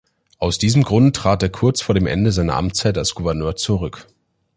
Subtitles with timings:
[0.39, 4.07] Aus diesem Grund trat er kurz vor dem Ende seiner Amtszeit als Gouverneur zurück.